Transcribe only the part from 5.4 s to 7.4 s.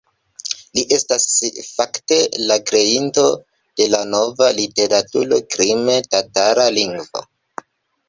krime-tatara lingvo.